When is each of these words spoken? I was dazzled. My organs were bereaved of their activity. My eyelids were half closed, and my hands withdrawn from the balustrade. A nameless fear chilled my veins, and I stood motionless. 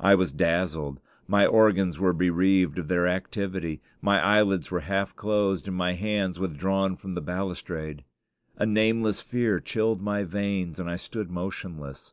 I 0.00 0.16
was 0.16 0.32
dazzled. 0.32 0.98
My 1.28 1.46
organs 1.46 2.00
were 2.00 2.12
bereaved 2.12 2.78
of 2.80 2.88
their 2.88 3.06
activity. 3.06 3.80
My 4.02 4.20
eyelids 4.20 4.72
were 4.72 4.80
half 4.80 5.14
closed, 5.14 5.68
and 5.68 5.76
my 5.76 5.92
hands 5.92 6.36
withdrawn 6.40 6.96
from 6.96 7.14
the 7.14 7.20
balustrade. 7.22 8.02
A 8.56 8.66
nameless 8.66 9.20
fear 9.20 9.60
chilled 9.60 10.02
my 10.02 10.24
veins, 10.24 10.80
and 10.80 10.90
I 10.90 10.96
stood 10.96 11.30
motionless. 11.30 12.12